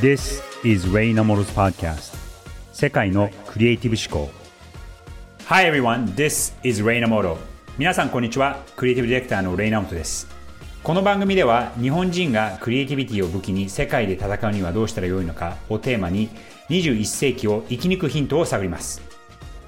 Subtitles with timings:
[0.00, 2.16] This is Ray Namoro's podcast.
[2.72, 4.32] 世界のクリエイティブ思考。
[5.46, 7.36] Hi everyone, this is Ray Namoro
[7.78, 8.62] 皆さんこんにちは。
[8.76, 10.28] クリエイティブディレクターのレイナモトです。
[10.84, 16.28] この番組では日本人がクリエイティビティを武器に世界で戦うにはどうしたらよいのかをテーマに
[16.68, 19.02] 21世紀を生き抜くヒントを探ります。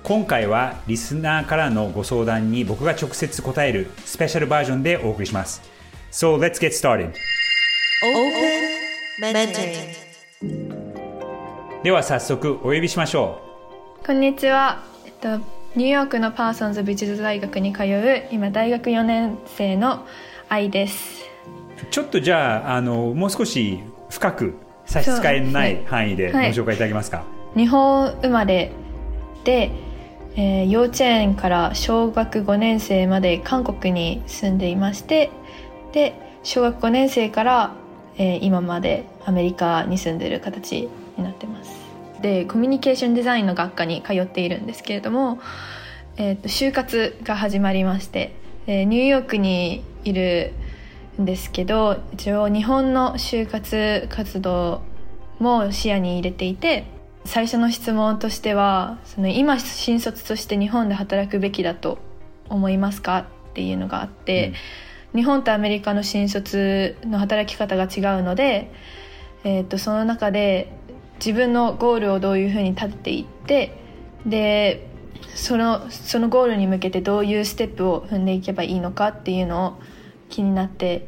[0.04, 5.60] 今回はリスナーからのご相談に僕が直接答えるスペシャルバージョンでお送りします。
[6.12, 7.14] So let's get started.
[8.04, 8.80] Open
[9.20, 10.09] Mentoring
[11.82, 13.40] では早速お呼びしましょ
[14.04, 15.38] こんにちは、えっと、
[15.74, 20.06] ニューヨークのパーソンズ美術大学に通う今大学4年生の
[20.50, 21.24] 愛です。
[21.82, 23.80] うちょっとじゃああのもう少し
[24.10, 26.52] 深く差し支えのない範囲でごはい。
[26.52, 27.24] 紹介いただけますか、
[27.56, 28.72] 日本生まれ
[29.44, 29.70] で、
[30.36, 35.30] えー幼稚園から小学5年生まで韓国に住んでいまして
[35.92, 37.72] で小学5年生から、
[38.18, 40.90] えー今までアメリカに住んでいる形
[41.20, 41.70] になってます。
[42.20, 45.40] でコミュニケーションデザインの学科に通っているんですけれども、
[46.16, 48.34] えーと就活が始まりまして、
[48.66, 50.52] えーニューヨークにいる
[51.20, 54.82] んですけど一応日本の就活活動
[55.38, 56.84] も視野に入れていて
[57.24, 61.98] 最初の質問としてはその今新卒として日本で働くべきだと
[62.48, 64.54] 思いますかっていうのがあって、
[65.14, 68.72] 日本とアメリカの新卒の働き方が違うので、
[69.44, 70.72] えー、とその中で
[71.24, 73.76] 自分のゴールをどういうふうに立てていって
[74.26, 74.88] で
[75.34, 79.82] そのそのゴールに向けてどういうステップを踏んでいけばいいのかっていうのを
[80.28, 81.06] 気になって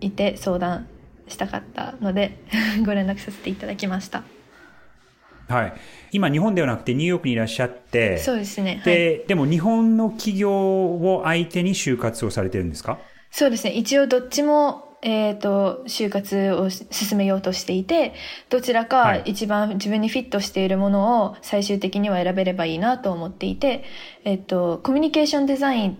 [0.00, 0.86] いて相談
[1.28, 2.38] したかったので
[2.86, 4.22] ご連絡させていただきました。
[5.48, 5.72] はい、
[6.12, 8.80] 今日本ではなくてニューヨークにいらっしゃってそうですね。
[8.84, 12.98] はい、ででも日本の企業を相手に就活をされてるんですか？
[13.32, 13.72] そうですね。
[13.72, 18.14] 一応どっちも、えっ、と、就活をし進めようとしていて、
[18.50, 19.22] どちらはかい。
[19.26, 23.84] 一番自分にフィットしているものを最終的には選べればいいなと思っていて、
[24.24, 25.96] えっ、と、コミュニケーションデザインっ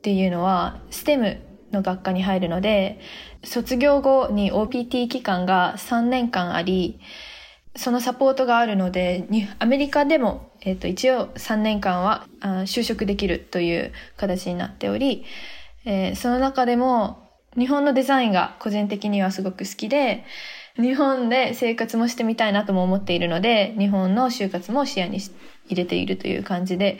[0.00, 1.40] ていうのは STEM
[1.72, 3.00] の学科に入るので、
[3.44, 7.00] 卒業後に OPT 期間が3年間あり、
[7.76, 15.24] そのサポートがあるので、にアメリカでも、えっ、と、一応3年間はあ就職できるという形になっており、
[15.84, 20.24] えーその中でも日本のデザインが個人的にはすごく好きで、
[20.76, 25.18] 日本で生活もしてみたいなとも思っているので、日本の就活も視野に
[25.66, 26.98] 入れているという感じで、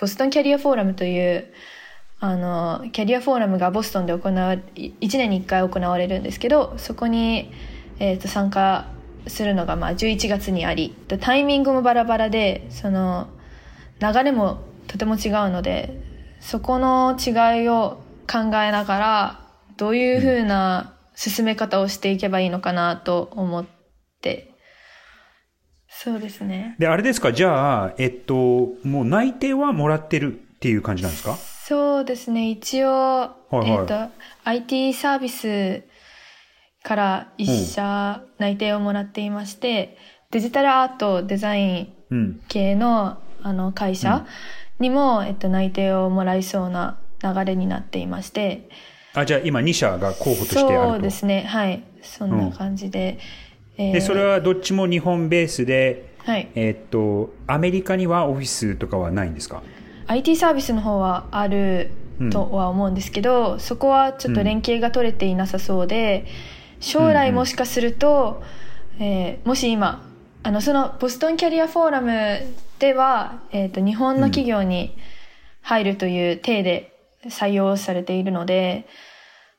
[0.00, 1.52] ボストンキャリアフォーラムという、
[2.18, 7.52] あの、キャリアフォーラムがボストンで行われ、1年に1回行われるんですけど、そこに、
[8.00, 8.86] えっ、と、参加
[9.28, 13.28] するのが、まあ、11月にあり、タイミングもバラバラで、その、
[14.00, 16.02] 流れもとても違うので、
[16.40, 19.40] そこの違いを考えながら、
[19.76, 23.66] どういうふうな進め方をしていけばいいのかなと思っ
[24.20, 24.50] て、
[25.88, 26.74] そうですね。
[26.78, 27.32] であれですか？
[27.32, 28.34] じゃあえっと
[28.82, 31.36] もう内定はもらってるっていう感じなんですか？
[31.36, 32.50] そうですね。
[32.50, 33.70] 一応、いはい。
[33.70, 33.94] えっ、と、
[34.44, 35.82] IT サービス
[36.82, 39.96] から一社内定をもらっていまして、
[40.30, 42.40] デジタルアート、デザインうん。
[42.48, 44.26] 系のあの会社
[44.78, 48.68] にも、えっと、内定をもらいそうな流れになっていまして、
[49.14, 51.42] あじゃあ今2社が候補としてあるとそうですね。
[51.42, 51.82] はい。
[52.02, 53.18] そんな感じで。
[53.76, 56.48] えーでそれはどっちも日本ベースではい。
[56.54, 59.62] えっとアメリカにはオフィスとかはないんですか
[60.06, 61.90] ？IT サービスの方はある
[62.30, 66.26] とは思うんですけど、そこはちょっと連携が取れていなさそうで、
[66.78, 68.42] 将来もしかすると、
[68.98, 70.08] えーもし今
[70.44, 72.38] あのそのボストンキャリアフォーラム
[72.78, 74.94] では、えー、と日本の企業に
[75.62, 76.93] 入るという体で
[77.26, 78.86] 採用されているので、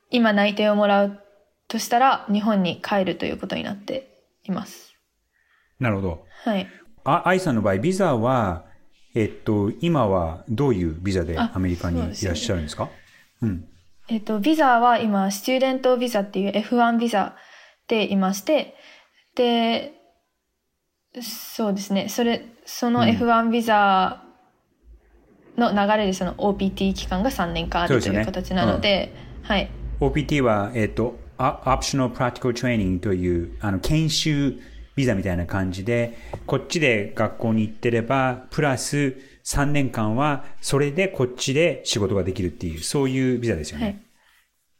[0.10, 1.20] 今内定をもらう
[1.68, 4.08] としたら日本に帰るということになって
[4.44, 4.96] います。
[5.80, 6.26] なるほど。
[6.44, 6.68] はい。
[7.04, 8.66] あ愛さんの場合ビザは
[9.14, 12.90] えっと今はどういうビザであアメリカにいらっしゃるんですか？
[13.42, 13.68] うん。
[14.08, 17.36] えっと、ビザは今、スチューデントビザっていう F1 ビザ
[17.88, 18.76] でいまして、
[19.34, 19.94] で、
[21.24, 24.22] そうですね、それ、その F1 ビザ
[25.58, 29.14] の流れでその OPT 期間が3年間あるという形なので、
[29.44, 29.70] はい。
[30.00, 34.60] OPT は、えっと、あ Optional Practical Training という、あの、研修
[34.96, 44.02] ビザみたいな感じで、こっちで学校に行ってれば、プラス3年間は、それでこっちで仕事ができるっていう、そういうビザですよはいね。。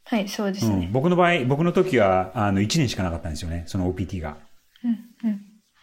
[0.06, 0.90] はい、そうですうん、ね。
[0.92, 4.38] 僕の場合、僕の時は、あの、1年しかなかったんですよね、その OPT が。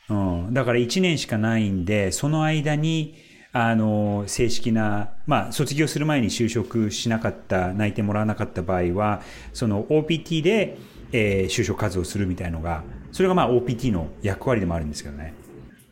[0.08, 3.14] うん、だから1年しかないんで、その間に、
[3.52, 9.22] あの、正式な、まあ、卒業する前に就職しなかった、内定もらわなかった場合は、
[9.52, 10.78] その OPT で、
[11.12, 12.82] えー就職活動するみたいのが
[13.12, 15.34] それがまあ OPT の役割でもあるんですけどね。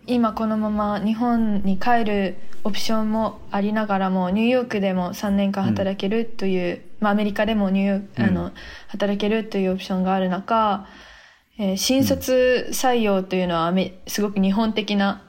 [0.07, 8.51] 今このまま日本に帰るオプションもありながらもニューヨークでも3年間働けるという、うん、まあ、アメリカでもニューヨーク、あの
[8.89, 10.87] 働けるというオプションがある中、
[11.59, 13.73] えー、新卒採用というのは
[14.09, 15.23] すごく日本的な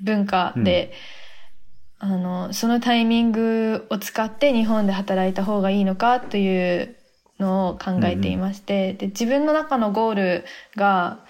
[0.00, 1.25] 文化で、うん、
[1.98, 6.96] あのそのタイミングを使って日本で働いた方がいいのかという
[7.38, 10.44] のを考えていまして、うん、で自分の中のゴール
[10.76, 11.20] が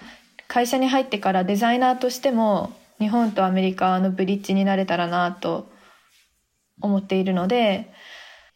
[0.47, 5.69] 会社に入ってからデザイナーとしても日本とアメリカのブリッジになれたらなと
[6.81, 7.91] 思っているので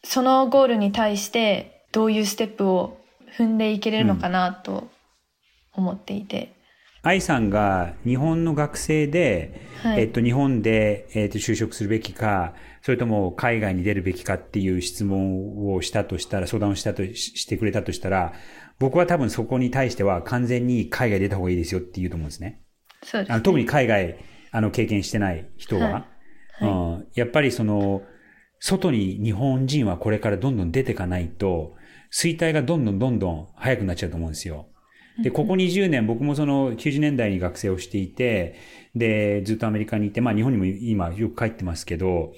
[0.03, 2.97] そのゴールに対してどういうステップを
[3.37, 4.89] 踏んでいけるのかなと
[5.73, 6.53] 思っていて。
[7.03, 12.53] 愛さんが日本の学生で、はい、えっと、日本で、えっと、就職するべきか、
[12.83, 18.33] それとも海外に出るべきかっていう質問をしたとしたら、相談をしたとしてくれたとしたら、
[18.77, 22.61] 僕は多分そこに対しては完全に海外出た方がいいですよって言うと思うんですね。
[23.03, 24.17] そうです、ね、あの特に海外、
[24.51, 25.89] あの、経験してない人は、は
[26.61, 26.65] い。
[26.65, 28.03] はい、うん、やっぱりその、
[28.59, 31.75] 外に日本人はこれからどんどん出ていかないと、
[32.13, 34.67] 衰退がどんどんどんどん早くなっちゃうと思うんですよ。
[35.21, 38.55] で、ここ20年、僕もその90年代に学生をしていて、
[38.95, 42.33] で、ずっとアメリカにいて、まあ日本にも今よく帰ってますけど、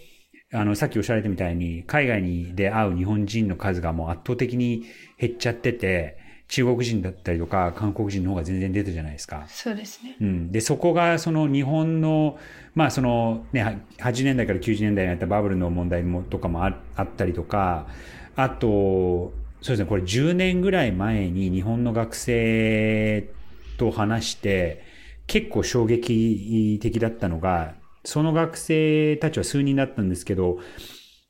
[0.54, 4.86] あの、さっきおっしゃられたみたいに、海外にで会う日本人の数がもう圧倒的に
[5.18, 9.46] 減っちゃってて、中国人だったりとか、韓国人の方が全然出てるじゃないですか。
[9.48, 10.16] そうですね。
[10.22, 10.52] うん。
[10.52, 12.38] で、そこが、その日本の、
[12.76, 17.88] まあそのね、80年代から90年代にあったバブルの問題もとかもあったりとか、
[18.36, 19.34] あと、
[19.64, 23.30] そうですね、これ10年ぐらい前に日本の学生
[23.78, 24.84] と話して、
[25.26, 30.60] 結構衝撃的だったのが、その学生たちは数人だったんですけど、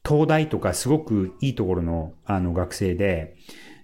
[0.03, 3.35] 東大とかすごくいいところのあの学生で、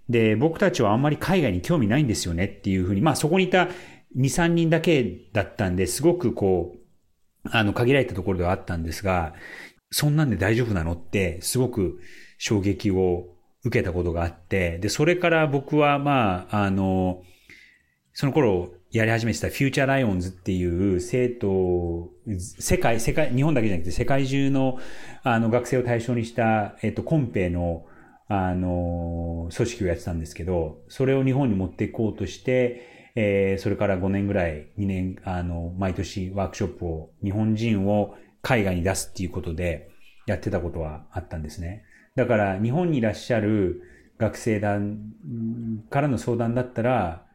[0.10, 3.70] で、僕たちはあんまり海外に興味ないんですよねっていうふうに、まあそこにいた
[4.18, 9.36] 2、3人だけだったんで、すごくこう、あの、限られたところではあったんですが、
[9.92, 12.00] そんなんで大丈夫なのって、すごく
[12.40, 17.24] 衝撃を受けたことがあって、で、それから僕は、まあ、あの、
[18.14, 24.80] その頃やり始めてたフューチャーライオンズっていう生徒、世界、世界、日本だけじゃなくて世界中の、
[25.24, 27.86] あの、学生を対象にした、えっと、コンペの、
[28.28, 39.90] あの、組織をやってたんですけど、それを日本に持っていこうとして、えー、それから5年ぐらい、2年、あの、毎年ワークショップを、日本人を海外に出すっていうことで、
[40.26, 41.84] やってたことはあったんですね。
[42.20, 43.82] だから日本にいらっしゃる
[44.18, 45.14] 学生団
[45.90, 47.26] からの相談だったら、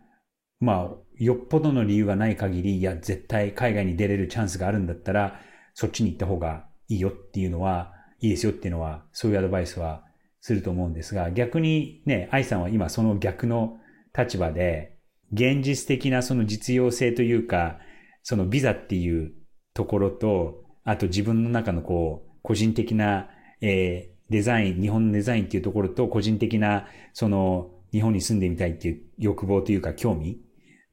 [0.60, 5.40] まあ、よっぽどの理由がない限り、いや、絶対海外に出れるチャンスがあるんだったら、
[5.72, 10.04] そっちに行った方がいいよっていうのは、いいですよっていうのは、そういうアドバイスは
[10.42, 13.78] すると思うんですが、逆にね、愛さんは今その逆の
[14.14, 14.98] 立場で、
[15.32, 17.78] 現実的なその実用性というか、
[18.22, 19.32] そのビザっていう
[19.72, 23.30] ところと、あと自分の中のこう、個人的な、
[23.62, 30.40] え、デザイン、日本のデザインっていうところと個人的な、その、日本に住んでみたいっていう欲望というか興味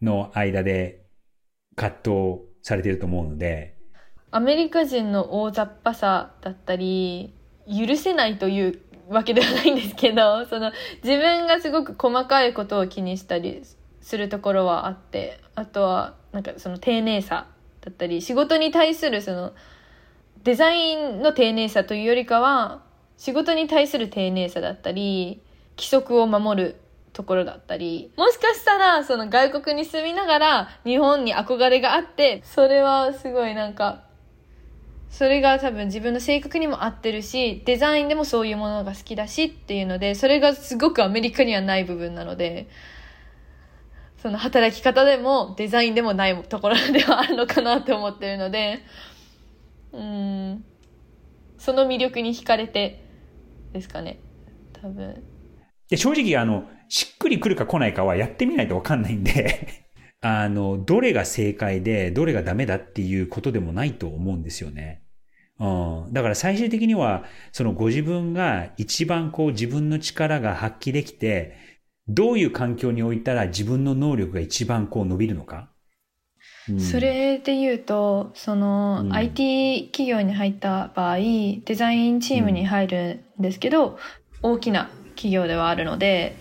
[0.03, 1.07] の間で
[1.75, 2.13] 葛藤
[2.61, 3.75] されてると思うので。
[4.29, 7.33] アメリカ人の大雑把さだったり、
[7.67, 10.71] 許せないというわけではないんですけど、 その
[11.03, 13.61] 自分がすごく細かいことを気にしたり
[14.01, 17.47] するところはあって、あとはなんかその丁寧さ
[17.81, 19.53] だったり、仕事に対するその
[20.43, 22.83] デザインの丁寧さというよりかは、
[23.21, 25.43] 仕事に対する丁寧さだったり、
[25.77, 26.81] 規則を守る
[27.13, 34.05] ところだったり、もしかしたら、その外国に住みながら日本に憧れがあって、それはすごいなんか、
[35.11, 42.69] それが多分自分の性格にも合ってるし、デザインでもそういうものが好きだしっていうので、それがすごくアメリカにはない部分なので、
[44.17, 48.79] その働き方でもデザインでもないところではあるのかなって思ってるので、
[49.93, 50.65] うん、
[51.59, 53.00] その魅力に惹かれて
[53.73, 54.19] ですかね。
[54.73, 55.23] 多分。
[55.89, 59.67] で、正直、あの、しっくりくるか来ないかはやってみないとわかんないんで
[60.21, 65.03] あの、どれが正解で、どれがダメだっていうことでもないと思うんですよね。
[65.59, 66.13] うん。
[66.13, 71.55] だから最終的には、そのご自分が一番こう自分の力が発揮できて、
[72.07, 75.70] どういう環境に置いたら自分の能力が一番こう伸びるのか。
[76.79, 83.97] それで言うとその、うん、IT 企業に入った場合デザインチームに入るんですけど、
[84.43, 86.37] うん、大きな企業ではあるので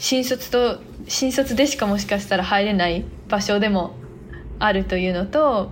[0.00, 3.94] 新卒と新卒でしかもしかしたら入れない場所でも
[4.58, 5.70] あるというのと、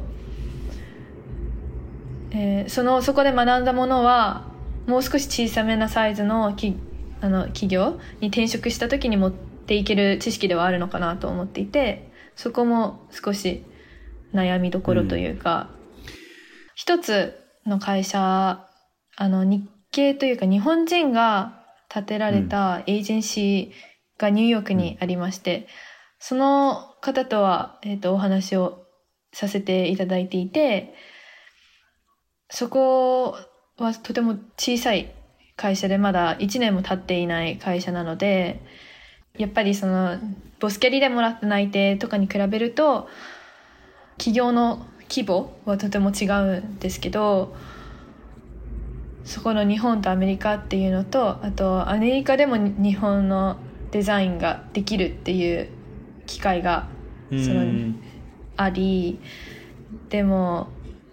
[2.31, 4.47] えー、そのそこで学んだものは
[4.87, 6.77] もう少し小さめなサイズのき
[7.21, 13.65] あの企業に転職した時に持っていける知識ではあるのかなと思っていてそこも少し
[14.35, 15.71] 悩みどころというか、
[16.75, 17.35] 一つ
[17.67, 18.67] の会社、
[19.17, 25.67] あの日系というか日本人が建てられたエージェンシーがニューヨークにありまして、
[26.19, 28.85] その方とは、えっ、と、お話を
[29.33, 30.95] させていただいていて、
[32.51, 33.37] そこ
[33.77, 35.13] はとても小さい
[35.57, 38.61] 会社でまだ1年も経っていない会社なので、
[39.37, 40.19] やっぱりその、
[40.59, 43.09] ボスキャリでもらった内定とかに比べると、
[44.19, 47.57] 企業の規模はとても違うんですけど、
[49.25, 53.59] そこの日本とアメリカっていうのと、あとアメリカでも日本の
[53.91, 55.69] デザインができるっていう
[56.27, 56.89] 機会が
[57.31, 57.95] その
[58.57, 59.21] あり、
[60.11, 60.69] でも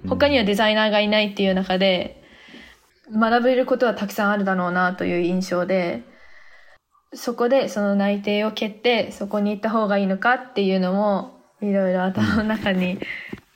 [0.07, 2.23] 他にはデザイナーがいないっていう中で、
[3.13, 6.03] 学べることはたくさんあるだろうなという印象で、
[7.13, 12.99] そこでその内定を蹴ってそこに行った方がいいのかっていうのもいろいろ頭の中に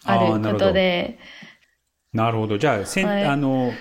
[0.04, 1.20] あることで。
[2.14, 2.58] なるほど。
[2.58, 3.72] じゃあ、せん、はい、あの、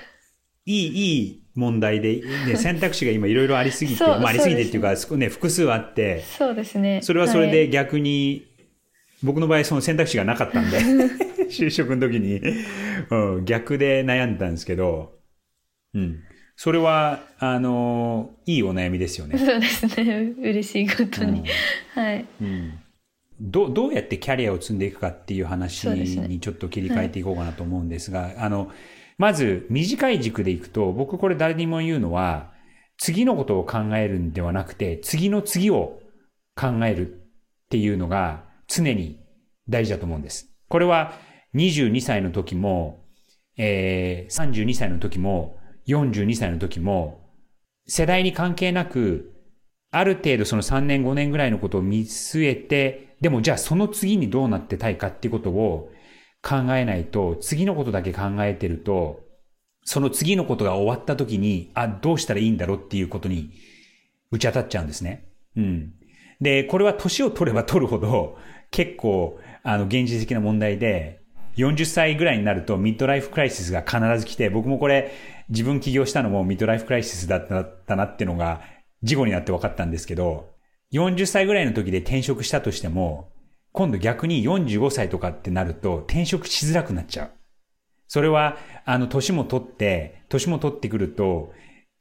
[0.67, 7.01] いい、いい問題で、ね、 選択肢が今いろいろありすぎて、まあありすぎてっていうか、ね、複数あって、そうですね。
[7.03, 8.47] それはそれで逆に、
[9.23, 10.79] 僕の場合その選択肢がなかったんで、
[11.51, 12.41] 就職の時に、
[13.11, 15.19] うん、逆で悩んだんですけど、
[15.95, 16.21] うん。
[16.55, 19.39] それは、あの、いいお悩みですよね。
[19.39, 20.35] そうですね。
[20.39, 21.41] 嬉しいことに。
[21.97, 22.25] うん、はい。
[22.43, 22.79] うん
[23.41, 28.71] どどうやってキャリアを積んでいくかっていう話にちょっと切り替えていこうかなと思うんですが、はい、あの、
[29.17, 32.53] まず短い軸でいくと、僕これ誰にも言うのは、
[32.99, 36.01] 次のことを考えるんではなくて、次の次を
[36.57, 39.21] 考えるっていうのが常に
[39.69, 40.53] 大事だと思うんです。
[40.69, 41.13] これは
[41.55, 43.05] 22歳の時も、
[43.57, 47.29] えー、32歳の時も、42歳の時も、
[47.87, 49.33] 世代に関係なく、
[49.91, 55.91] ある程度その3年5年ぐらいのことを見据えて、でもじゃあその次にどうなってたいかっていうことを
[56.43, 59.21] 考えないと、次のことだけ考えてると、
[59.85, 63.51] その次のことが終わった時に、あ、どうしたらいいんだろうっていうことに
[64.31, 65.29] 打ち当たっちゃうんですね。
[65.57, 65.95] うん。
[66.41, 68.37] で、これは年を取れば取るほど、
[68.71, 71.19] 結構、あの、現実的な問題で、
[71.59, 75.11] 40歳ぐらいになるとミッドライフクライシスが必ず来て、僕もこれ
[75.49, 77.49] 自分起業したのもミッドライフクライシスだっ
[77.85, 78.63] たなっていうのが
[79.03, 80.51] 事故になって分かったんですけど、
[80.93, 83.33] 40歳ぐらいの時で転職したとしても、
[83.73, 87.31] 今度逆に45歳とかってなると転職しづらくなっちゃう。
[88.07, 91.53] それは、あの、年も取って、年も取ってくると、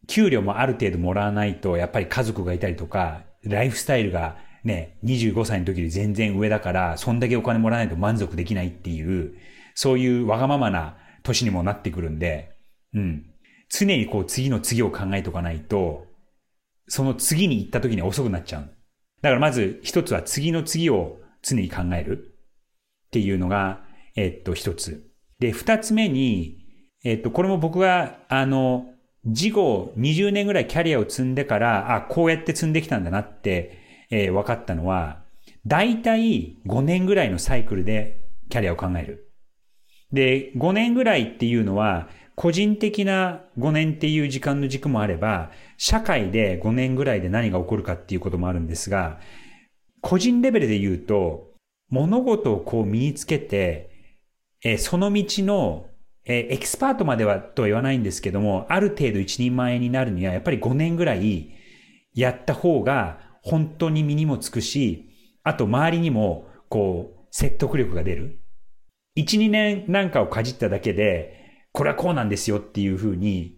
[0.08, 9.34] 給料もある程度もらわないと、やっぱり家族がいたりとか、ライフスタイルがね、25歳の時より全然上だから、そんだけお金もらわないと満足できないっていう、
[9.75, 12.51] そういうわがままな年にもなってくるんで、
[12.94, 13.25] うん。
[13.70, 16.06] 常にこう次の次を考えとかないと、
[16.88, 18.76] その次に行った時に遅くなっちゃう。
[19.21, 22.36] だからまず一つは次の次を常に考える
[23.07, 23.81] っていうのが、
[24.15, 25.09] えっと一つ。
[25.39, 26.59] で、二つ目に、
[27.03, 28.88] えっと、これも僕が、あの、
[29.25, 35.24] 事後20年ぐらいキャリアを積んでから、あ、こうやって積んできたんだなって、えー、分かったのは、
[35.65, 39.31] だいたい5年ぐらいのサイクルでキャリアを考える。
[40.12, 49.20] で、5年ぐらいっていうのは、個人的な5年っていう時間の軸もあれば、社会で5年ぐらいで何が起こるかっていうこともあるんですが、
[50.01, 51.56] 個人レベルで言うと、
[51.89, 53.89] 物事をこう身につけて、
[54.63, 55.88] え、その道の、
[56.25, 61.56] え、エキスパートまではとは言わないんですけども、ある程度一人前になるには、やっぱり5年ぐらい
[62.13, 65.10] やった方が本当に身にもつくし、
[65.41, 68.41] あと周りにもこう説得力が出る。
[69.17, 71.37] 1、2年なんかをかじっただけで、
[71.77, 73.55] これはこうなんですよっていうふうに、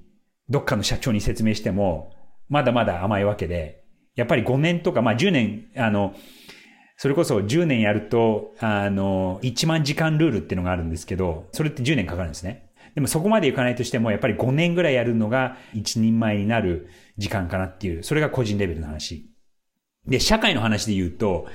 [0.49, 2.11] どっかの社長に説明しても、
[2.49, 3.85] まだまだ甘いわけで、
[4.15, 6.13] やっぱり5年とか、まあ10年、あの、
[6.97, 12.71] それこそ10年やると、あの、1万時間ルールっていうのがあるんですけど、それって10年かかるんですね。
[12.93, 19.29] でもそこまでいかないとしても、やっぱり5年ぐらいやるのが一人前になる時間かなっていう、それが個人レベルの話。
[20.05, 21.47] で、社会の話で言うと、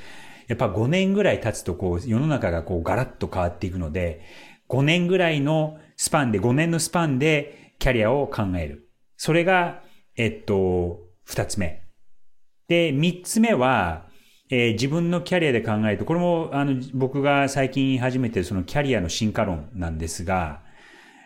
[0.49, 4.23] やっぱ5年ぐらい経つとこう、世の中がこうガラッと変わっていくので、
[4.71, 8.91] 5年ぐらいのスパンで、5年のスパンでキャリアを考える。
[9.17, 9.83] それが、
[10.17, 11.83] えっと、二つ目。
[12.69, 14.07] で、三つ目は、
[14.51, 20.63] えー、自分のキャリアで考えると、これも、あの、僕が最近始めてるそのキャリアの進化論なんですが、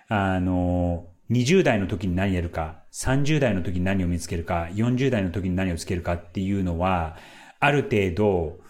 [0.09, 7.17] あの、20代の時に何やるか、30代の時に何を見つけるか、40代の時に何をつけるかっていうのは、
[7.61, 8.61] ある程度、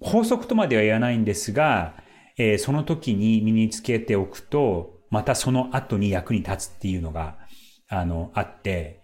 [0.00, 1.94] 法則とまでは言わないんですが、
[2.36, 7.38] えー、その時に身につけておくと、またその後に役に立つっていうのが、
[7.88, 9.02] あの、あって、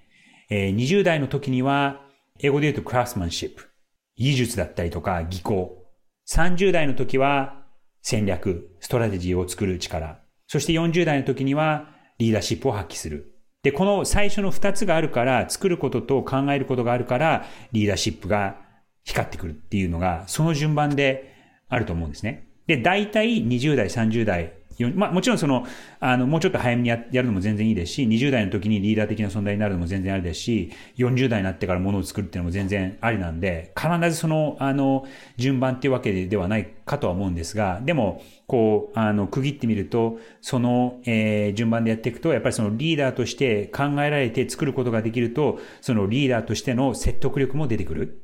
[0.48, 2.00] えー、20代の時には、
[2.40, 3.68] 英語で言うと craftsmanship。
[4.16, 5.84] 技術だったりとか技巧。
[6.28, 7.66] 30代の時は
[8.02, 10.20] 戦略、 strategy を作る力。
[10.46, 13.32] そして40代の時にはリーダーシップを発揮する。
[13.62, 18.60] で、この最初の2つがあるから、作ることと考えることがあるから、リーダーシップが
[19.04, 21.34] 光ってくるっていうのが、その順番で
[21.68, 22.48] あると思うんですね。
[22.66, 24.52] で、大体20代、30代、
[24.94, 25.66] まあもちろんその、
[26.00, 35.06] あの、もうちょっと早めにやるのも全然いいですし、20代の時にリーダー的な存在になるのも全然ありですし、40代になってから物を作るっていうのも全然ありなんで、必ずその、あの、
[35.36, 48.22] 順番っていうわけではないかとは思うんですが、でも、こう、あの、区切ってみると、その、えー、順番でやっていくと、やっぱりそのリーダーとして考えられて作ることができると、そのリーダーとしての説得力も出てくる。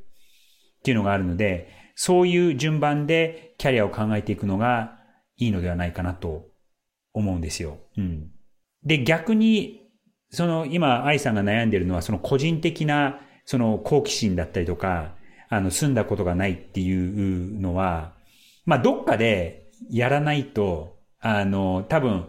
[0.82, 4.98] っていうのがあるので、そういう順番でキャリアを考えていくのが
[5.44, 6.48] いいのではないかなと
[7.12, 7.78] 思うんですよ。
[7.96, 8.30] うん。
[8.84, 9.80] で、逆に、
[10.30, 15.14] その今、愛さんが悩んでるのは、その個人的な、その好奇心だったりとか、
[15.48, 18.14] あの、住んだことがないっていうのは、
[18.64, 22.28] まあ、どっかでやらないと、あの、多分、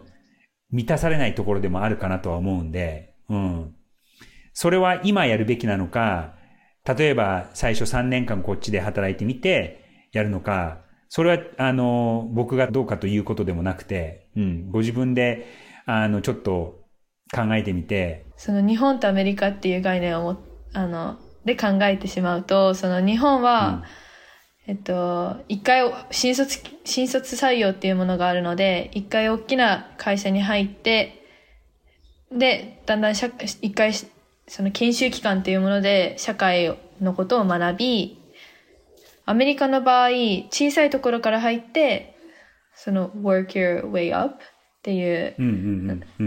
[0.70, 3.74] 満たされないところでもあるかなとは思うんで、うん。
[4.52, 6.34] それは今やるべきなのか、
[6.84, 10.83] 例えば最初3年間こっちで働いてみてやるのか、
[11.14, 15.46] それは、あの、僕がどうかということでもなくて、うん、ご自分で、
[15.86, 16.80] あの、ちょっと
[17.32, 18.26] 考えてみて。
[18.36, 20.42] その日本とアメリカっていう概念をも、
[20.72, 23.84] あの、で考えてしまうと、その日本は、
[24.66, 31.24] うん、えっと、一回、新卒、新卒採用っていうものがあるので、一回大きな会社に入って、
[32.32, 33.92] で、だんだん一回、
[34.48, 38.23] その研修期間っていうもので社会のことを学び、
[39.26, 40.08] アメリカの場合、
[40.50, 42.16] 小さいところから入って、
[42.74, 44.36] その work your way up っ
[44.82, 45.34] ていう、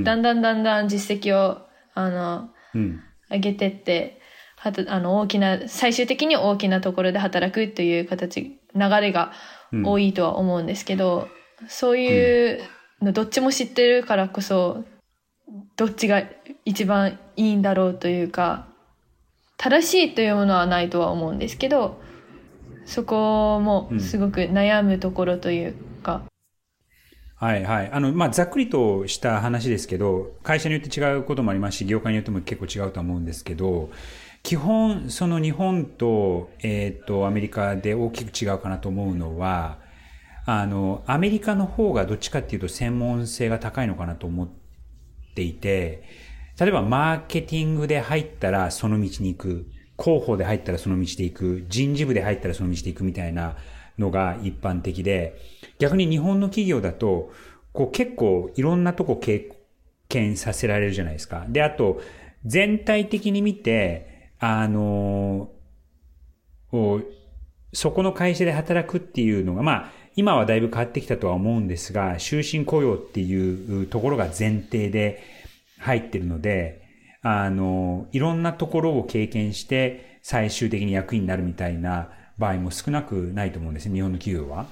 [0.04, 1.60] だんだんだんだん実績を、
[1.94, 4.20] あの、うん、上げてって、
[4.56, 9.32] はたあの大きな、最終的に大きなところで働くという形、流れが
[9.84, 11.28] 多いとは思うんですけど、
[11.62, 12.62] うん、そういう
[13.02, 14.84] のどっちも知ってるからこそ、
[15.76, 16.24] どっちが
[16.66, 18.68] 一番いいんだろうというか、
[19.58, 22.02] 正しいというものはないとは思うんですけど、
[22.88, 26.24] そこもすごく悩むところというか。
[27.42, 27.92] うん、はいはい。
[27.92, 33.90] あの、まあ、ざっくりとした話ですけど、会社によって違うこともありますし、業界によっても結構違うと思うんですけど、
[34.42, 39.80] 基本、その日本と、えっ、ー、と、アメリカで大きく違うかなと思うのは、
[40.46, 44.50] あの、アメリカの方がどっちかっていうと専門性が高いのかなと思っ
[45.36, 46.04] ていて、
[46.58, 49.66] 例えばマーケティングで入ったらその道に行く。
[50.00, 53.56] 広報で入ったらその道で行く、人事部で入ったらその道で行くみたいな
[53.98, 55.40] のが一般的で、
[55.80, 57.32] 逆に日本の企業だと、
[57.74, 59.52] こう結構いろんなとこ経
[60.10, 61.46] 験させられるじゃないですか。
[61.50, 62.02] で、あと、
[62.46, 65.50] 全体的に見て、あの
[67.74, 75.22] そこの会社で働くっていうのが、まあ、今はだいぶ変わってきたとは思うんですが、終身雇用っていうところが前提で
[75.80, 76.87] 入ってるので、
[77.22, 84.68] あの、いろんなところを経験して最終的に役員になるみたいな場合も少なくないと思うんですね、日本の企業は。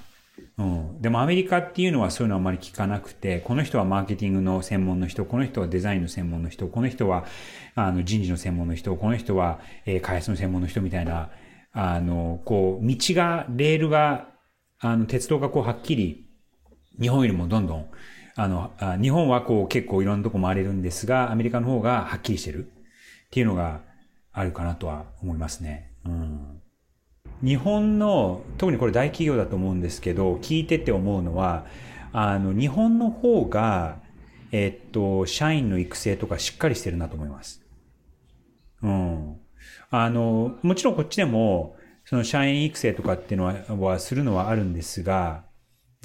[0.57, 1.01] うん。
[1.01, 7.25] でもアメリカっていうのはそういうのあまり聞かなくて、この人はマーケティングの専門の人、この人はデザインの専門の人、この人は
[7.75, 11.29] あの人事の専門の人、この人は、えー、開発の専門の人みたいな、
[11.73, 14.29] あの、こう、道が、レールが、
[14.79, 16.25] あの、鉄道がこうはっきり、
[17.01, 17.87] 日本よりもどんどん
[18.37, 18.71] あの、
[19.01, 22.69] 日本はこう結構いろんなとこ回れるんですが、アメリカの方がはっきりしてるっ
[23.31, 23.81] ていうのが
[24.33, 25.91] あるかなとは思いますね。
[26.05, 26.61] うん。
[27.43, 31.65] 日本の、特にこれ大企業だと思うんですけど、聞いてて思うのは、
[32.11, 33.99] あの、日本の方が、
[34.51, 37.61] えっと、社員の育成とかしっかりしてるなと思います。
[38.81, 39.37] うん。
[39.89, 43.53] あの、もちろんこっちでも、その社員育成とかっていうのは、
[43.91, 45.43] はするのはあるんですが、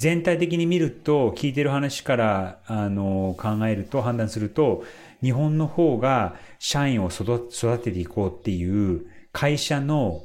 [0.01, 4.83] 全体的に見ると、聞いてる話から、あの、考えると、判断すると、
[5.21, 10.23] 日本の方が社員を育てていこうっていう会社の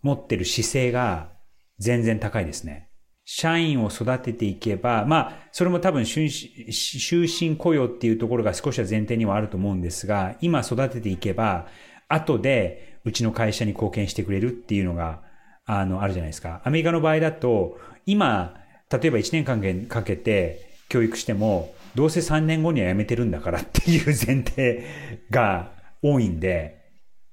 [0.00, 1.32] 持ってる姿勢が
[1.78, 2.88] 全然高いですね。
[3.26, 11.66] 社員を育てていけば、まあ、それも多分終身雇用っていうところが少しは前提にはあると思うんですが、今育てていけば、
[12.08, 15.20] 後でうちの会社に貢献してくれるっていうのが、
[15.66, 16.62] あの、あるじゃないですか。
[16.64, 18.59] アメリカの場合だと、今、
[18.90, 24.84] 例えば1年間かけて教育しても、どうせ3年後には辞めてるんだからっていう前提
[25.30, 25.72] が
[26.02, 26.80] 多いんで、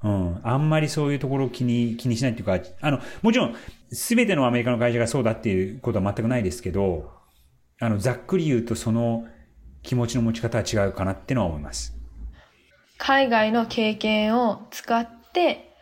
[0.04, 0.40] うん。
[0.44, 3.56] あんまりそういうところを気に、気にしないっていうか、あの、もちろん、
[3.92, 7.12] すべてのアメリカの会社がそうだっていうことは全くないですけど、
[7.80, 9.26] あの、ざっくり言うとその
[9.82, 11.96] 気持ちの持ち方は違うかなってのは思います。
[12.98, 15.74] 海外の経験を使って、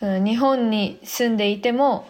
[0.00, 2.06] 日本に住んでいても、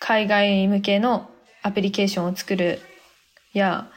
[0.00, 1.29] 海外向けの
[1.62, 2.80] アプリケーションを作る
[3.52, 3.90] や、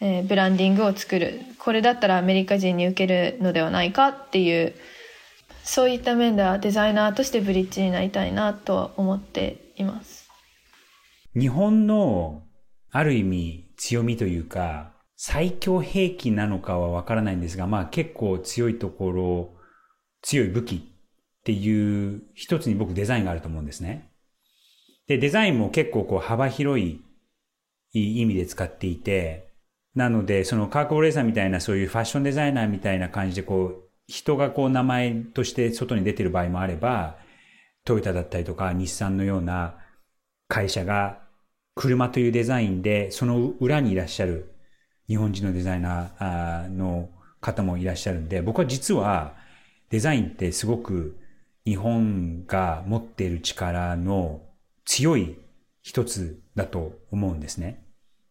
[0.00, 1.40] えー、ブランディングを作る。
[1.58, 4.74] これだったらアメリカ人に受けるのではないかっていう、
[5.64, 10.28] そういった面ではデザイナーとしてブリッジになりたいなと思っています。
[11.38, 12.42] 日本の
[12.90, 19.50] ある意味強みというか、最強兵器なのかはわからないんですが、まあ結構強いところ、
[20.22, 20.80] 強い武器っ
[21.44, 24.07] ていう一つに僕デザインがあると思うんですね。
[25.08, 27.02] で、デザインも結構こう幅広い
[27.92, 29.48] 意味で使っていて、
[29.94, 37.16] なので、そのカーク・オレーサーみたいなそういうファッションデザイナーみたいな感じでこう、人がこう名前として外に出てる場合もあれば、
[37.84, 39.76] トヨタだったりとか日産のような
[40.46, 41.20] 会社が
[41.74, 44.52] 車というデザインでその裏にいらっしゃる
[45.06, 47.08] 日本人のデザイナーの
[47.40, 49.34] 方もいらっしゃるんで、僕は実は
[49.88, 51.18] デザインってすごく
[51.64, 54.42] 日本が持っている力の
[54.88, 55.36] 強い
[55.82, 57.84] 一つだと思うんですね。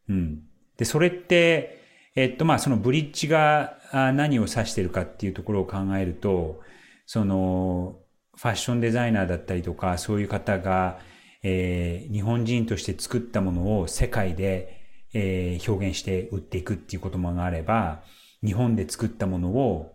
[0.09, 0.41] うん。
[0.75, 1.83] で、それって、
[2.15, 6.59] えっと、まあ、そのブリッジが何を指してるかっていうところを考えると、
[7.05, 7.99] その、
[8.35, 10.99] ファッションデザイナーだったりとか、そういう方が、
[11.43, 14.81] えー、日本人として作ったものを世界で、
[15.13, 18.01] えー、表現して売っていくっていうこともあれば、
[18.43, 19.93] 日本で作ったものを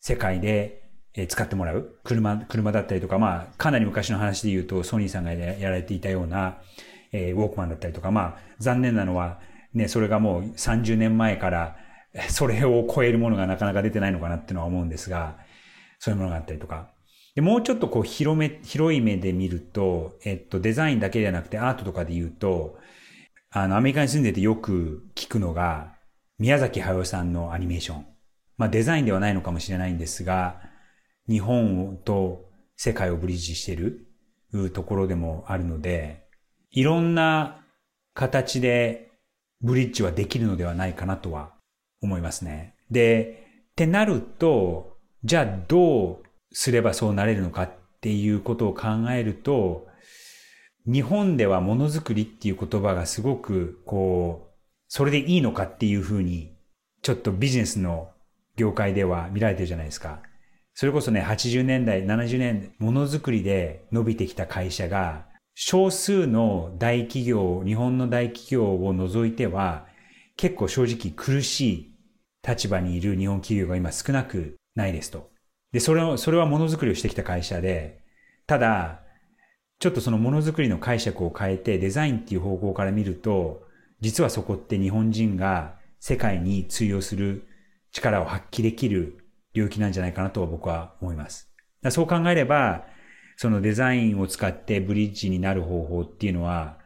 [0.00, 0.79] 世界で
[1.14, 1.96] え使ってもらう？
[2.04, 6.58] 車、車だったりとか、まあ、かなり昔の話で言うと、ソニーさんがやられていたような、
[7.12, 9.40] えー、ウォークマンだったりとか、まあ、残念なのは、
[9.74, 11.76] ね、それがもう30年前から、
[12.28, 15.38] それを超えるものがなかなか出てないのかなっていうのは思うんですが、
[15.98, 16.90] そういうものがあったりとか。
[17.34, 22.78] で、もうちょっとこう広め、広い目で見ると、えっと、デザインだけではなくてアートとかで言うと、
[23.50, 25.94] あの、アメリカに住んでてよく聞くのが、
[26.38, 28.06] 宮崎駿さんのアニメーション。
[28.56, 30.60] まあ、デザインではないのかもしれないんですが、
[31.28, 34.06] 日本と世界をブリッジしている
[34.72, 36.26] ところでもあるので、
[36.70, 37.64] いろんな
[38.14, 39.10] 形で
[39.60, 41.52] ブリッジはできるのではないかなとは
[42.02, 42.74] 思いますね。
[42.90, 49.86] で、ってなると、じゃあどうすればそうなれるのかっていうことを考えると、
[50.86, 54.50] 日本ではものづくりっていう言葉がすごくこう、
[54.88, 56.56] それでいいのかっていうふうに、
[57.02, 58.10] ちょっとビジネスの
[58.56, 60.22] 業界では見られてるじゃないですか。
[60.80, 69.86] それこそね、80年代、70年、ものづくりで伸びてきた会社が、少数の大企業、日本の大企業を除いては、
[70.38, 71.94] 結構正直苦しい
[72.42, 75.28] 立場にいる日本企業が今少なくないですと。
[75.70, 78.00] で、それを、それはものづくりをしてきた会社で、
[78.46, 79.02] ただ、
[79.80, 83.64] ちょっとそのものづくりの解釈を変えてデザインっていう方向から見ると、
[84.00, 87.46] 実はそこって日本人が世界に通用する
[87.92, 89.19] 力を発揮できる
[89.54, 91.50] 領域なんじゃないかなと僕は思います。
[91.90, 92.84] そう考えれば、
[93.36, 96.78] そのデザインを使ってブリッジになる方法っていうのは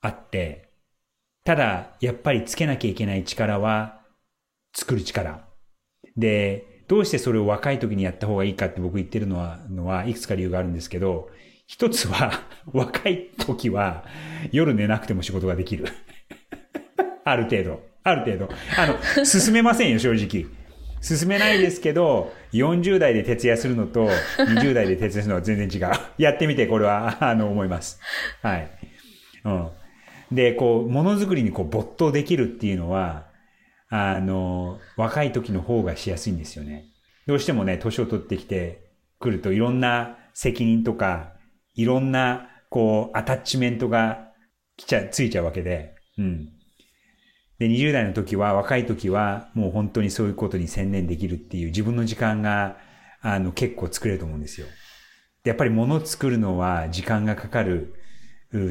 [0.00, 0.72] あって、
[1.44, 4.02] ただ、やっぱりつけなきゃいけない力は
[4.74, 5.48] 作る力。
[6.16, 11.30] で、どうしてそれを若い時にやった方がいいかって僕言ってるのは、のはいくつか理由があるんですけど、
[11.66, 14.04] 一つは、 若い時は
[14.52, 15.86] 夜寝なくても仕事ができる。
[17.24, 17.82] ある程度。
[18.04, 18.54] ある程度。
[18.76, 20.46] あの、進めませんよ、正直。
[21.02, 25.94] 進めないですけど、40代で徹夜するのと、20代で徹夜するのは全然違う。
[26.16, 28.00] やってみて、これは、 あの、思います。
[28.40, 28.70] はい。
[29.44, 29.70] うん。
[30.30, 33.26] で、こう、ものづくりにこう、没頭できるっていうのは、
[33.88, 36.86] あの、若い時の方がしやすいんですよね。
[37.26, 38.84] どうしてもね、年を取ってきて
[39.18, 41.32] くると、いろんな責任とか、
[41.74, 44.30] いろんな、こう、アタッチメントが
[44.76, 46.51] 来ちゃ、ついちゃうわけで、うん。
[47.62, 52.76] で、20代の時は、若い時は、もう本当にそういうことに専念できるっていう自分の時間が、
[53.20, 54.66] あの、結構作れると思うんですよ。
[55.44, 57.94] で、やっぱり物を作るのは時間がかかる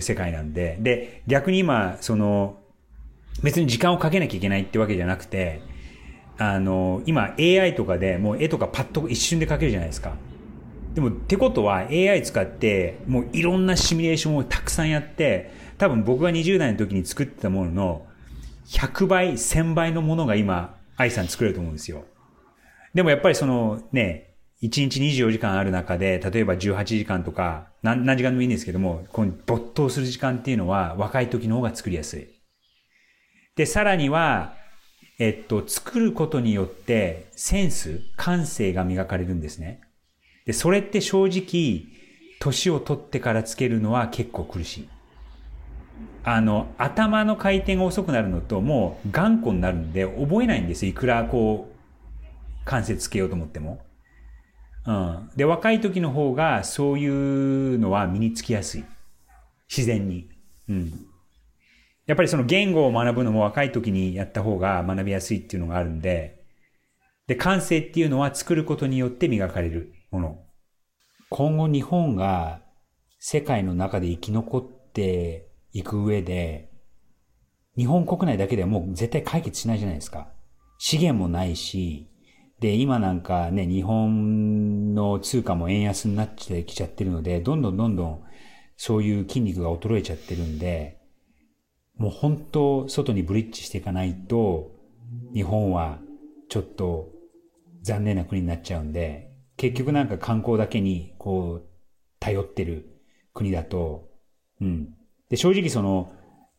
[0.02, 2.60] 世界なんで、で、逆に今、その、
[3.42, 5.62] 別に時間をかけなきゃいけないってわけじゃなくて、
[6.38, 10.18] あの、今 AI とかでもう絵とかパッと一瞬で描けるじゃないですか。
[10.96, 18.06] でも、ってことは AI 使って、もういろんなシミュレーションをたくさんやって、多分僕が20代の時に作ってたものの
[18.72, 22.06] 100倍、1000倍のものが今、愛さん作れると思うんですよ。
[22.94, 32.28] でもやっぱりそのね、1日24時間ある中で、例えば18時間とか、何時間でもいいんですけども、この没頭する時間っていうのは若い時の方が作りやすい。
[33.56, 34.56] で、さらには、
[35.20, 39.82] えっと、作ることによってセンス、感性が磨かれるんですね。
[40.46, 41.86] で、それって正直、
[42.40, 44.90] 年を取ってからつけるのは結構苦しい。
[46.24, 50.92] あの、頭の回転が遅くなるのと、もう頑固になるんで、覚えないんですよ。
[50.92, 53.82] いくらこう、関節つけようと思っても。
[54.86, 55.30] うん。
[55.36, 58.86] で、若い時の方が、そういうのは身につきやすい。
[59.70, 60.30] 自然に。
[60.70, 61.06] うん。
[62.06, 66.44] やっぱりその言語を学ぶのも若い時にやった方が学びやすいっていうのがあるんで、
[67.28, 70.44] で、感性っていうのは作ることによって磨かれるもの。
[71.30, 72.62] 今後日本が
[73.20, 76.72] 世界の中で生き残っていく上で、
[77.78, 80.32] 日本国内だけではもう絶対解決しないじゃないですか。
[80.78, 82.10] 資源もないし、
[82.60, 88.24] で、今なんかね、日本の通貨も円安になってきちゃってるので、どんどんどんどん
[88.78, 91.00] そういう筋肉が衰えちゃってるんで、
[91.98, 94.76] もう本当外にブリッジしていかないと、
[95.34, 96.00] 日本は
[96.50, 97.12] ちょっと
[97.84, 101.70] 残念な国になっちゃうんで、結局なんか観光だけにこう
[102.20, 103.02] 頼ってる
[103.34, 104.10] 国だと、
[104.60, 104.96] うん。
[105.32, 106.12] で、正直その、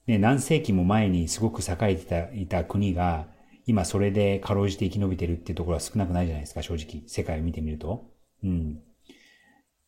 [0.07, 3.29] ね、何世紀も前にすごく栄えてたいた国が、
[3.67, 7.05] 今それでかろうじて生き延びてるっていうところは少なくないじゃないですか、正直。
[7.07, 8.11] 世界を見てみると。
[8.43, 8.81] うん。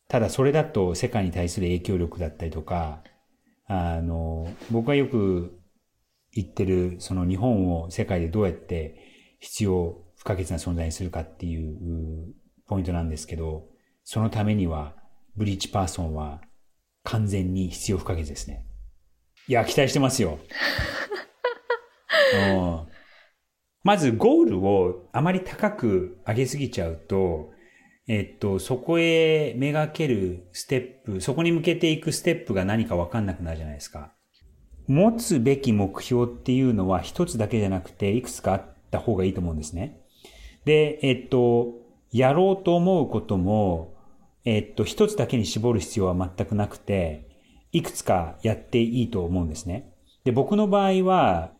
[0.07, 3.01] ただそれだと世界に対する影響力だったりとか、
[3.65, 5.59] あの、僕がよく
[6.31, 8.99] 言ってる、その日本を世界でどうやって
[9.39, 12.35] 必要不可欠な存在にするかっていう
[12.67, 13.67] ポイントなんですけど、
[14.03, 14.95] そのためには、
[15.35, 16.39] ブリーチパーソンは
[17.03, 18.63] 完全に必要不可欠ですね。
[19.47, 20.39] いや、期待してますよ。
[23.83, 27.51] まずゴールをあまり高く上げすぎちゃうと、
[28.07, 34.13] えっと、そこへめがけるステップ、そこに向けていくステップが何かわかんなくなるじゃないですか。
[34.87, 39.99] 持つべき目標っていうのは一つだけじゃなくて、いくつかあった方がいいと思うんですね。
[40.65, 41.73] で、えっと、
[42.11, 43.93] やろうと思うことも、
[44.45, 47.34] えっと、一つだけに絞る必要は全くなくて、
[47.75, 49.91] いくつかやっていいと思うんですね。
[50.23, 51.51] で、僕の場合は、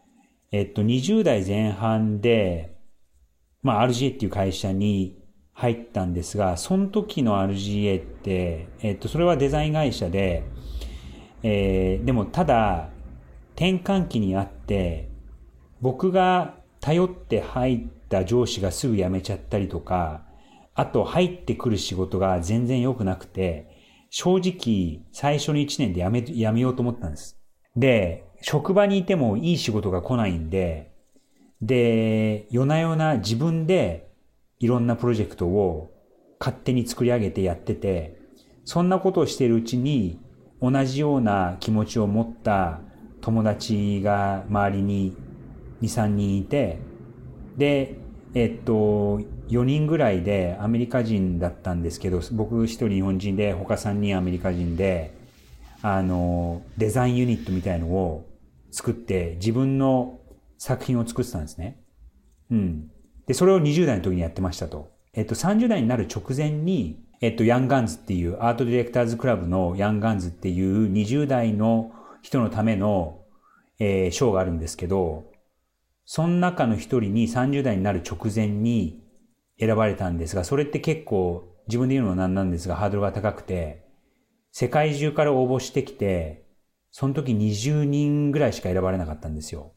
[0.54, 2.78] えっと、20代前半で、
[3.62, 10.46] まあ、RGA っていう会社に入ったんですが、その時の RGA って、えっと、それはデザイン会社で、
[11.44, 12.92] えー、でもただ、
[13.56, 15.10] 転換期にあって、
[15.82, 20.24] 僕が頼って入った上司がすぐ辞めちゃったりとか、
[20.76, 23.75] あと入ってくる仕事が全然良くなくて、
[24.18, 27.38] 正直最初の1年で辞め、辞めようと思ったんです。
[27.76, 30.94] で、職場にいてもいい仕事が来ないんで、
[31.62, 34.08] で、夜な夜な自分で
[34.62, 35.94] いろんなプロジェクトを
[36.40, 38.18] 勝手に作り上げてやってて、
[38.64, 40.18] そんなことをしているうちに
[40.62, 42.80] 同じような気持ちを持った
[43.20, 45.18] 友達が周りに
[45.82, 46.80] 2、3人いて、
[47.58, 47.96] で、
[48.34, 55.14] えっと、4人ぐらいでアメリカ人だったんですけど、僕1人日本人で、他3人アメリカ人で、
[55.82, 58.28] あの、デザインユニットみたいのを
[58.72, 60.20] 作って、自分の
[60.58, 61.80] 作品を作ってたんですね。
[62.52, 62.92] うん。
[63.28, 64.92] で、それを20代の時にやってましたと。
[65.14, 73.22] えっと、30代になる直前に、えっと、ヤンガンズっていう、アートディレクターズクラブのヤンガンズっていう20代の人のための、
[73.80, 75.32] えー、ショーがあるんですけど、
[76.06, 79.05] その中の一人に30代になる直前に
[79.60, 83.86] 選ばれたんですが、それって結構自分で言うのもなんなんですが、ハードルが高くて、
[84.52, 86.46] 世界中から応募してきて、
[86.92, 89.74] その時20人ぐらいしか選ばれなかったんですよ。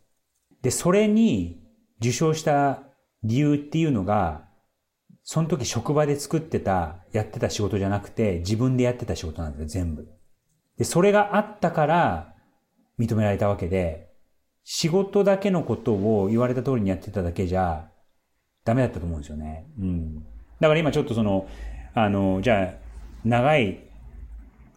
[0.62, 1.62] で、それに
[2.00, 2.82] 受賞した
[3.24, 4.48] 理由っていうのが、
[5.24, 10.08] その時職場で作ってた、やってた仕事じゃなくて、自分でやってた仕事なんですよ、全部。
[10.78, 12.34] で、それがあったから、
[12.98, 14.12] 認められたわけで、
[14.64, 17.90] 仕事だけのことを言われた通りにやってただけじゃ、
[18.68, 19.64] ダメだったと思うんですよね。
[19.81, 20.16] うん。
[20.61, 21.48] だから今ちょっとその、
[21.94, 22.74] あの、じゃあ、
[23.24, 23.81] 長い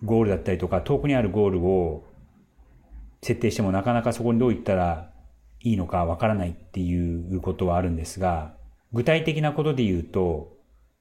[0.06, 2.06] ゴールだったりとか、遠くにあるゴールを
[3.22, 5.12] 設定してもなかなかそこにどういったら
[5.60, 8.56] いいのかわからないっていうことはあるんですが、
[8.94, 10.58] 具体的なことで言うと、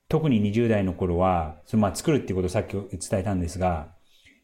[0.08, 3.94] 特に20代の頃は、そのまあ作るっていうことをさっき伝えたんですが、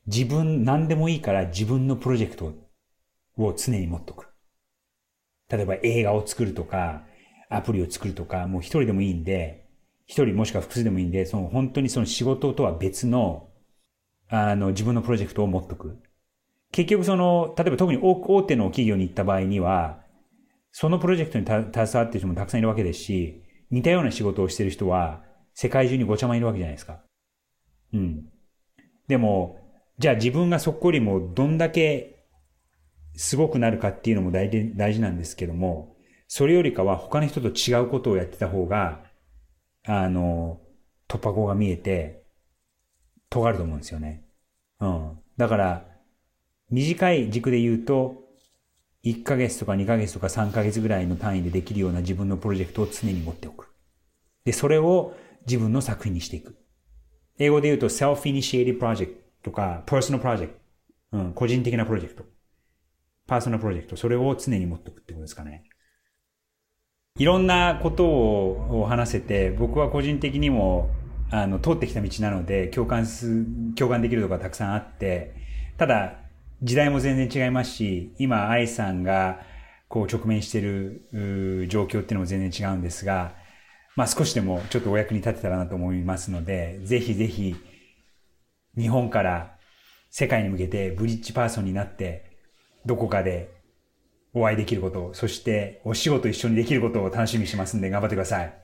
[0.07, 2.55] 自分、何でもいいから自分のプロジェクト
[3.39, 4.29] を常に持っとく。
[5.49, 7.03] 例えば映画を作るとか、
[7.49, 9.67] アプリを作るとか、もう一人でもいいんで、
[10.07, 13.49] 一人もしくは複数でもいいんで、その本当にその仕事とは別の、
[14.29, 15.99] あの、自分のプロジェクトを持っとく。
[16.73, 20.01] 結局その、例えば特に大手の企業に行った場合には、
[20.73, 27.01] そのプロジェクトに携わっている人もたくさんいるわけですし、似たような仕事をしている人は、世界中にごちゃまいるわけじゃないですか。
[27.95, 28.29] うん。
[29.09, 29.59] でも、
[29.99, 32.27] じゃあ自分がそこよりもどんだけ
[33.15, 35.96] すごくなるかっていうのも大事大事なんですけども、
[36.29, 39.05] それよりかは他の人と違うことをやってた方が、
[39.85, 40.61] あの、
[41.09, 42.25] 突破口が見えて、
[43.31, 44.25] 尖ると思うんですよね。
[44.81, 45.19] うん。
[45.37, 45.87] だから、
[46.71, 48.25] 短い軸で言うと、
[49.05, 53.69] 1ヶ月とか2ヶ月とか3ヶ月ぐらいの単位でできるような自分のプロジェクトを常に持っておく。
[54.45, 55.15] で、それを
[55.47, 56.57] 自分の作品にしていく。
[57.39, 60.51] 英語で言うと self-initiated project とか personal project
[61.12, 62.25] うん、個人的なプロジェクト。
[63.27, 63.97] パーソナルプロジェクト。
[63.97, 65.65] それを常に持っておくってことですかね。
[67.19, 70.91] いろんなことを話せて、僕は個人的にも、
[71.31, 75.35] あの、通ってきた道なので、共感す、共感できるところがたくさんあって、
[75.79, 76.19] ただ、
[76.63, 79.41] 時代も全然違いますし、今、愛さんが、
[79.89, 83.35] こう、直面している、状況っていうのも全然違うんですが、
[83.97, 87.57] まあ少しでもちょっとお役に立てたらなと思いますので、ぜひぜひ、
[88.77, 89.57] 日本から
[90.11, 92.37] 世界に向けてブリッジパーソンになって、
[92.85, 93.56] どこかで
[94.38, 98.55] お会いできること、そしてお仕事一緒にできることを楽しみにしますんで頑張ってください。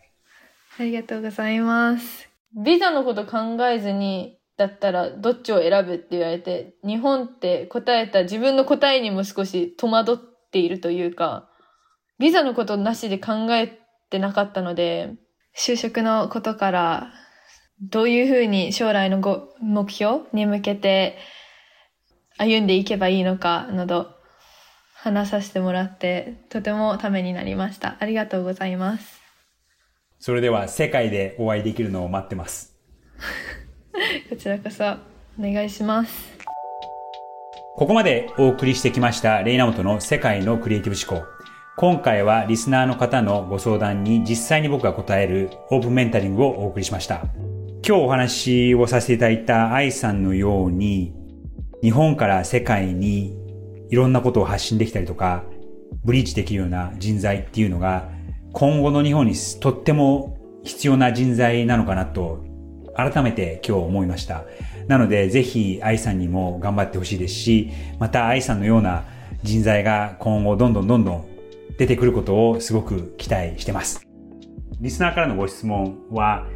[0.78, 2.28] ありがとうございます。
[2.62, 10.18] ビザのこと考えずに、だったらどっちを選ぶって言われて、日本って答えた自分の答えにも少し戸惑っ
[10.50, 11.48] ているというか、
[12.18, 13.80] ビザのことなしで考え
[14.10, 15.14] てなかったので、
[15.56, 17.12] 就職のことから
[17.80, 21.16] どういうふうに将来のご目標に向けて
[22.36, 24.21] 歩んでいけばいいのかなど
[25.02, 27.96] 話させてもらってとてもためになりました。
[27.98, 29.20] ありがとうございます。
[30.20, 32.76] それでは世界でお会いできるのを待ってます。
[34.30, 34.98] こちらこそお
[35.40, 36.38] 願いします。
[37.74, 41.26] ここまでお送りしてきましたレイナモトの世界のクリエイティブ思考。
[41.76, 47.22] 今回はリスナーの方のご相談に実際に僕が答えるオープンメンタリングをお送りしました。
[47.84, 51.12] 今日お話をさせていただいた愛さんのように、
[51.82, 53.41] 日本から世界に
[53.92, 55.44] いろんなことを発信できたりとか、
[56.02, 58.08] ブリーチできるような人材っていうのが、
[58.54, 62.42] 今後の日本にとっても必要な人材なのかなと、
[62.96, 64.44] 改めて今日思いました。
[64.88, 69.04] なので、ぜひ愛さんにも頑張ってほしいですし、また愛さんのような
[69.42, 71.26] 人材が今後どんどんどんどん
[71.76, 74.06] 出てくることをすごく期待してます。
[74.80, 76.46] リスナーからのご質問は、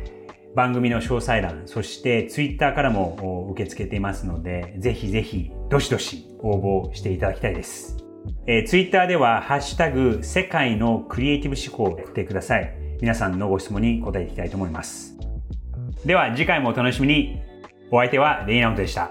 [0.56, 7.98] 番組の詳細欄、そしてツイッターからも受け付けていますので、ぜひぜひ、どしどし応募していただきたいです。
[8.46, 12.74] えー、ツイッターでは、ハッシュタグ、世界のクリエイティブ思考を振ってください。
[13.02, 15.18] 皆さんのご質問に答えていきたいと思います。
[16.06, 17.42] では、次回もお楽しみに。
[17.90, 19.10] お相手はレイナウトでした。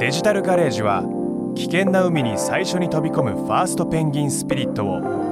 [0.00, 1.04] デジタルガレージは
[1.54, 5.19] 危険な海に最初に飛び込むファーストペンギンスピリットを